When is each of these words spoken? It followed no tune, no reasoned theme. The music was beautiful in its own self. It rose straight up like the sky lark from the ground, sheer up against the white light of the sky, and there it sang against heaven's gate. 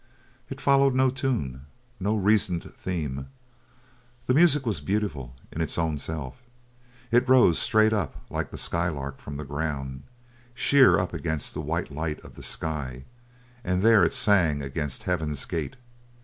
It 0.49 0.59
followed 0.59 0.95
no 0.95 1.11
tune, 1.11 1.67
no 1.99 2.15
reasoned 2.15 2.63
theme. 2.73 3.27
The 4.25 4.33
music 4.33 4.65
was 4.65 4.81
beautiful 4.81 5.35
in 5.51 5.61
its 5.61 5.77
own 5.77 5.99
self. 5.99 6.41
It 7.11 7.29
rose 7.29 7.59
straight 7.59 7.93
up 7.93 8.15
like 8.27 8.49
the 8.49 8.57
sky 8.57 8.89
lark 8.89 9.19
from 9.19 9.37
the 9.37 9.45
ground, 9.45 10.01
sheer 10.55 10.97
up 10.97 11.13
against 11.13 11.53
the 11.53 11.61
white 11.61 11.91
light 11.91 12.19
of 12.25 12.33
the 12.33 12.41
sky, 12.41 13.03
and 13.63 13.83
there 13.83 14.03
it 14.03 14.15
sang 14.15 14.63
against 14.63 15.03
heaven's 15.03 15.45
gate. 15.45 15.75